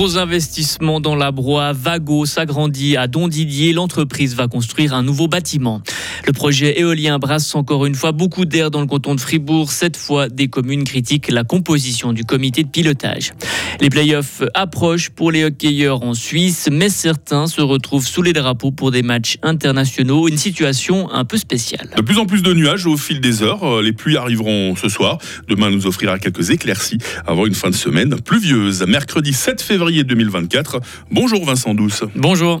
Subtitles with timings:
[0.00, 1.74] Gros investissement dans la Broye.
[1.74, 3.74] Vago s'agrandit à Dondidier.
[3.74, 5.82] L'entreprise va construire un nouveau bâtiment.
[6.26, 9.72] Le projet éolien brasse encore une fois beaucoup d'air dans le canton de Fribourg.
[9.72, 13.32] Cette fois, des communes critiquent la composition du comité de pilotage.
[13.80, 18.70] Les playoffs approchent pour les hockeyeurs en Suisse, mais certains se retrouvent sous les drapeaux
[18.70, 20.28] pour des matchs internationaux.
[20.28, 21.90] Une situation un peu spéciale.
[21.96, 23.82] De plus en plus de nuages au fil des heures.
[23.82, 25.18] Les pluies arriveront ce soir.
[25.48, 28.84] Demain nous offrira quelques éclaircies avant une fin de semaine pluvieuse.
[28.86, 30.80] Mercredi 7 février 2024.
[31.10, 32.04] Bonjour Vincent Douce.
[32.14, 32.60] Bonjour.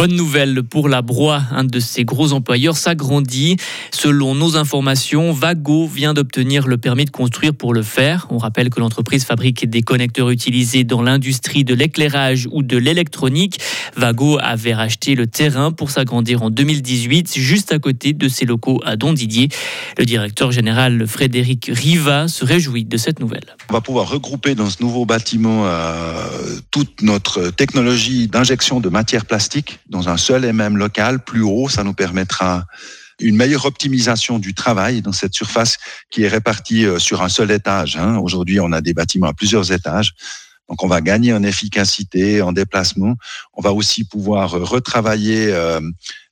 [0.00, 3.58] Bonne nouvelle pour la Broye, un de ses gros employeurs s'agrandit.
[3.90, 8.26] Selon nos informations, Vago vient d'obtenir le permis de construire pour le faire.
[8.30, 13.60] On rappelle que l'entreprise fabrique des connecteurs utilisés dans l'industrie de l'éclairage ou de l'électronique.
[13.94, 18.80] Vago avait racheté le terrain pour s'agrandir en 2018, juste à côté de ses locaux
[18.86, 19.50] à Dondidier.
[19.98, 23.54] Le directeur général Frédéric Riva se réjouit de cette nouvelle.
[23.68, 26.26] On va pouvoir regrouper dans ce nouveau bâtiment euh,
[26.70, 31.68] toute notre technologie d'injection de matière plastique dans un seul et même local, plus haut.
[31.68, 32.64] Ça nous permettra
[33.20, 35.76] une meilleure optimisation du travail dans cette surface
[36.10, 37.96] qui est répartie euh, sur un seul étage.
[37.96, 38.16] Hein.
[38.16, 40.14] Aujourd'hui, on a des bâtiments à plusieurs étages.
[40.68, 43.16] Donc, on va gagner en efficacité, en déplacement.
[43.54, 45.80] On va aussi pouvoir retravailler euh,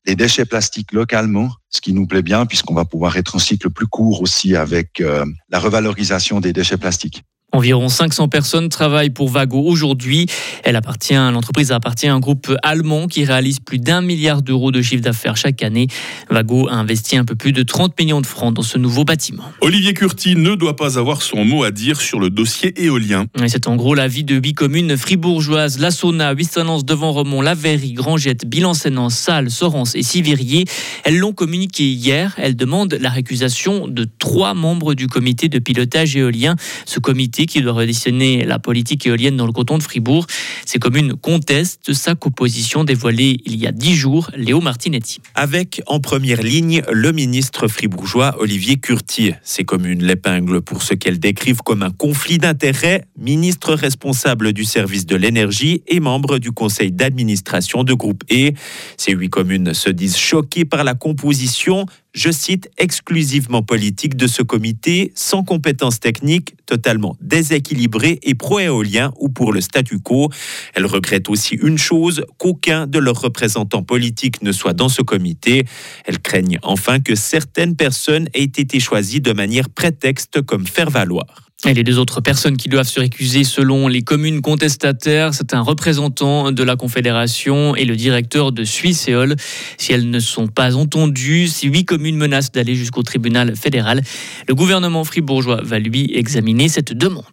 [0.06, 3.68] les déchets plastiques localement, ce qui nous plaît bien puisqu'on va pouvoir être en cycle
[3.68, 7.24] plus court aussi avec euh, la revalorisation des déchets plastiques.
[7.52, 10.26] Environ 500 personnes travaillent pour Vago aujourd'hui.
[10.64, 14.82] Elle appartient, l'entreprise appartient à un groupe allemand qui réalise plus d'un milliard d'euros de
[14.82, 15.86] chiffre d'affaires chaque année.
[16.28, 19.44] Vago a investi un peu plus de 30 millions de francs dans ce nouveau bâtiment.
[19.62, 23.24] Olivier Curti ne doit pas avoir son mot à dire sur le dossier éolien.
[23.46, 27.94] C'est en gros l'avis de huit communes fribourgeoises, La Sauna, Huissanance, Devant Remont, La Verrie,
[27.94, 30.66] Grangette, Bilan-Sénance, Salles, Sorens et Sivirier.
[31.02, 32.34] Elles l'ont communiqué hier.
[32.36, 36.54] Elles demandent la récusation de trois membres du comité de pilotage éolien.
[36.84, 40.26] Ce comité qui doit redessiner la politique éolienne dans le canton de Fribourg.
[40.64, 45.20] Ces communes contestent sa composition dévoilée il y a dix jours, Léo Martinetti.
[45.34, 49.32] Avec en première ligne le ministre fribourgeois Olivier Curti.
[49.42, 55.06] Ces communes l'épinglent pour ce qu'elles décrivent comme un conflit d'intérêts, ministre responsable du service
[55.06, 58.52] de l'énergie et membre du conseil d'administration de groupe E.
[58.96, 64.42] Ces huit communes se disent choquées par la composition je cite, exclusivement politique de ce
[64.42, 70.30] comité, sans compétences techniques, totalement déséquilibré et pro-éolien ou pour le statu quo.
[70.74, 75.64] Elle regrette aussi une chose, qu'aucun de leurs représentants politiques ne soit dans ce comité.
[76.04, 81.47] Elle craignent enfin que certaines personnes aient été choisies de manière prétexte comme faire valoir.
[81.66, 85.60] Et les deux autres personnes qui doivent se récuser selon les communes contestataires, c'est un
[85.60, 89.34] représentant de la Confédération et le directeur de Suisseol.
[89.76, 94.02] Si elles ne sont pas entendues, si huit communes menacent d'aller jusqu'au tribunal fédéral,
[94.46, 97.24] le gouvernement fribourgeois va lui examiner cette demande.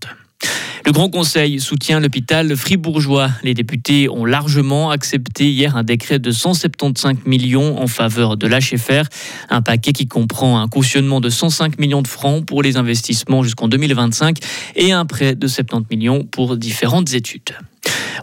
[0.85, 3.31] Le Grand Conseil soutient l'hôpital fribourgeois.
[3.41, 9.09] Les députés ont largement accepté hier un décret de 175 millions en faveur de l'HFR,
[9.49, 13.67] un paquet qui comprend un cautionnement de 105 millions de francs pour les investissements jusqu'en
[13.67, 14.37] 2025
[14.75, 17.55] et un prêt de 70 millions pour différentes études.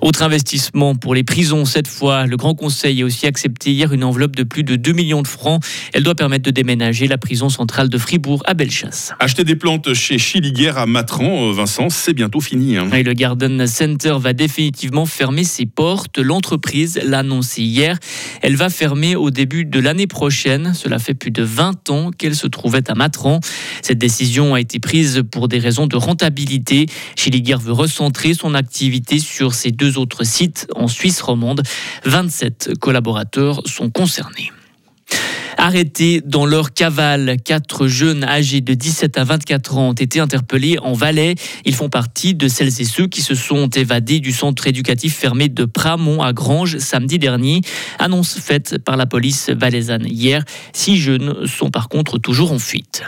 [0.03, 2.27] Autre investissement pour les prisons cette fois.
[2.27, 5.29] Le Grand Conseil a aussi accepté hier une enveloppe de plus de 2 millions de
[5.29, 5.63] francs.
[5.93, 9.13] Elle doit permettre de déménager la prison centrale de Fribourg à Bellechasse.
[9.21, 12.77] Acheter des plantes chez Chiliguer à Matran, euh, Vincent, c'est bientôt fini.
[12.77, 12.91] Hein.
[12.93, 16.19] Et le Garden Center va définitivement fermer ses portes.
[16.19, 17.97] L'entreprise l'a annoncé hier.
[18.43, 20.75] Elle va fermer au début de l'année prochaine.
[20.75, 23.39] Cela fait plus de 20 ans qu'elle se trouvait à Matran.
[23.83, 26.87] Cette décision a été prise pour des raisons de rentabilité.
[27.15, 31.63] Chiliguer veut recentrer son activité sur ses deux autres sites en Suisse romande.
[32.05, 34.51] 27 collaborateurs sont concernés.
[35.59, 40.79] Arrêtés dans leur cavale, quatre jeunes âgés de 17 à 24 ans ont été interpellés
[40.81, 41.37] en Valais.
[41.65, 45.49] Ils font partie de celles et ceux qui se sont évadés du centre éducatif fermé
[45.49, 47.61] de Pramont à Grange samedi dernier.
[47.99, 50.45] Annonce faite par la police valaisanne hier.
[50.73, 53.05] Six jeunes sont par contre toujours en fuite.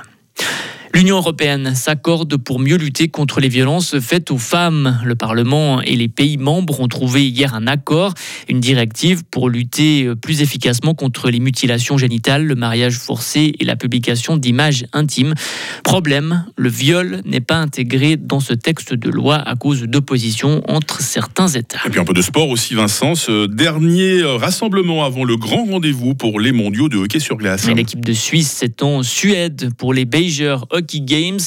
[0.95, 5.01] L'Union européenne s'accorde pour mieux lutter contre les violences faites aux femmes.
[5.05, 8.15] Le Parlement et les pays membres ont trouvé hier un accord,
[8.49, 13.75] une directive pour lutter plus efficacement contre les mutilations génitales, le mariage forcé et la
[13.75, 15.35] publication d'images intimes.
[15.83, 21.01] Problème, le viol n'est pas intégré dans ce texte de loi à cause d'opposition entre
[21.01, 21.81] certains États.
[21.87, 23.17] Et puis un peu de sport aussi, Vincent.
[23.17, 27.69] Ce dernier rassemblement avant le grand rendez-vous pour les mondiaux de hockey sur glace.
[27.69, 31.41] L'équipe de Suisse, c'est en Suède pour les Beijers Hockey Hockey Games.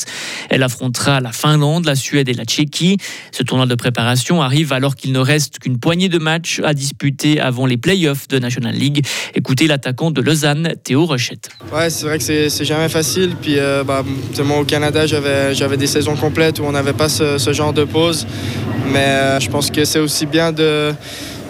[0.49, 2.97] Elle affrontera la Finlande, la Suède et la Tchéquie.
[3.31, 7.39] Ce tournoi de préparation arrive alors qu'il ne reste qu'une poignée de matchs à disputer
[7.39, 9.05] avant les playoffs de National League.
[9.35, 11.49] Écoutez l'attaquant de Lausanne, Théo Rochette.
[11.71, 13.35] Ouais, c'est vrai que c'est jamais facile.
[13.41, 14.03] Puis euh, bah,
[14.59, 18.25] au Canada, j'avais des saisons complètes où on n'avait pas ce, ce, genre de pause.
[18.91, 20.93] Mais euh, je pense que c'est aussi bien de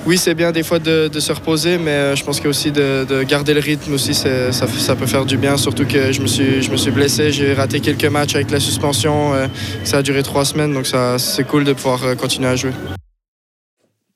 [0.07, 3.23] oui, c'est bien des fois de, se reposer, mais euh, je pense que aussi de,
[3.23, 5.57] garder le rythme aussi, ça, peut faire du bien.
[5.57, 8.61] Surtout que je me suis, je me suis blessé, j'ai raté quelques matchs avec la
[8.61, 9.33] suspension.
[9.33, 9.47] Euh,
[9.83, 10.87] ça a duré trois semaines, donc
[11.17, 12.71] c'est cool de pouvoir euh, continuer à jouer.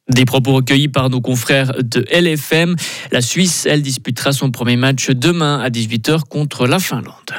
[0.09, 2.75] Des propos recueillis par nos confrères de LFM.
[3.11, 7.33] La Suisse, elle disputera son premier match demain à 18h contre la Finlande.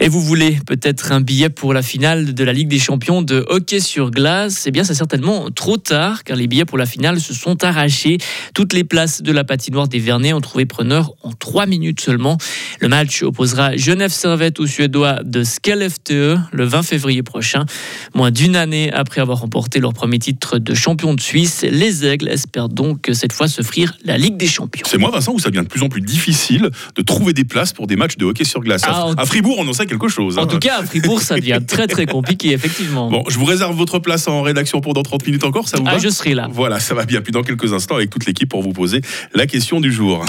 [0.00, 3.44] Et vous voulez peut-être un billet pour la finale de la Ligue des Champions de
[3.48, 4.64] hockey sur glace?
[4.66, 8.18] Eh bien, c'est certainement trop tard, car les billets pour la finale se sont arrachés.
[8.54, 12.38] Toutes les places de la patinoire des Vernets ont trouvé preneur en trois minutes seulement.
[12.78, 17.66] Le match opposera Genève Servette aux Suédois de Skellefteå le 20 février prochain.
[18.14, 22.28] Moins d'une année après avoir remporté leur premier titre de champion de Suisse, les Aigles
[22.28, 24.86] espèrent donc cette fois s'offrir la Ligue des Champions.
[24.88, 27.72] C'est moi, Vincent, où ça devient de plus en plus difficile de trouver des places
[27.72, 28.82] pour des matchs de hockey sur glace.
[28.84, 30.38] Ah, à Fribourg, on en sait quelque chose.
[30.38, 30.46] En hein.
[30.46, 33.10] tout cas, à Fribourg, ça devient très très compliqué, effectivement.
[33.10, 35.84] Bon, je vous réserve votre place en rédaction pour dans 30 minutes encore, ça vous
[35.86, 36.48] ah, va Je serai là.
[36.52, 37.20] Voilà, ça va bien.
[37.20, 39.00] Puis dans quelques instants, avec toute l'équipe pour vous poser
[39.34, 40.24] la question du jour.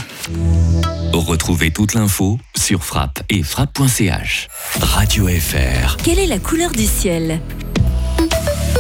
[1.14, 4.48] Retrouvez toute l'info sur frappe et frappe.ch.
[4.82, 5.98] Radio FR.
[5.98, 7.40] Quelle est la couleur du ciel?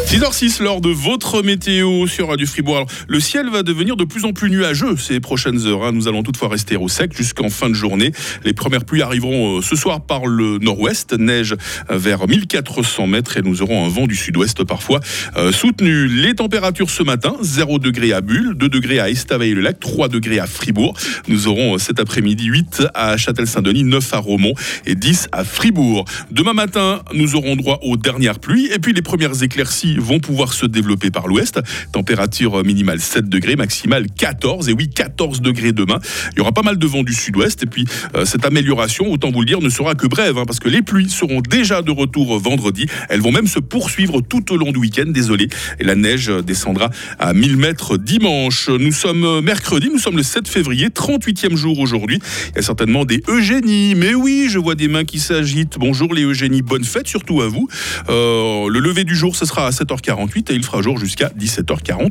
[0.09, 2.77] 6h06, lors de votre météo sur Radio Fribourg.
[2.77, 5.83] Alors, le ciel va devenir de plus en plus nuageux ces prochaines heures.
[5.83, 5.91] Hein.
[5.91, 8.11] Nous allons toutefois rester au sec jusqu'en fin de journée.
[8.44, 11.56] Les premières pluies arriveront euh, ce soir par le nord-ouest, neige
[11.91, 15.00] vers 1400 mètres et nous aurons un vent du sud-ouest parfois
[15.38, 16.07] euh, soutenu.
[16.07, 20.47] Les températures ce matin, 0 degré à Bulle, 2 degrés à Estavayer-le-Lac, 3 degrés à
[20.47, 20.97] Fribourg.
[21.27, 24.56] Nous aurons euh, cet après-midi 8 à Châtel-Saint-Denis, 9 à Romont
[24.88, 26.06] et 10 à Fribourg.
[26.31, 30.54] Demain matin, nous aurons droit aux dernières pluies et puis les premières éclaircies vont pouvoir
[30.54, 31.60] se développer par l'ouest.
[31.92, 34.69] Température minimale 7 degrés, maximale 14.
[34.69, 36.00] Et oui, 14 degrés demain.
[36.34, 37.63] Il y aura pas mal de vent du sud-ouest.
[37.63, 37.86] Et puis,
[38.16, 40.81] euh, cette amélioration, autant vous le dire, ne sera que brève, hein, parce que les
[40.81, 42.86] pluies seront déjà de retour vendredi.
[43.10, 45.48] Elles vont même se poursuivre tout au long du week-end, désolé.
[45.80, 48.69] Et la neige descendra à 1000 mètres dimanche.
[48.69, 52.19] Nous sommes mercredi, nous sommes le 7 février, 38e jour aujourd'hui.
[52.52, 53.95] Il y a certainement des Eugénie.
[53.95, 55.78] Mais oui, je vois des mains qui s'agitent.
[55.78, 57.68] Bonjour les Eugénie, bonne fête surtout à vous.
[58.10, 62.07] Euh, le lever du jour, ce sera à 7h48 et il fera jour jusqu'à 17h40.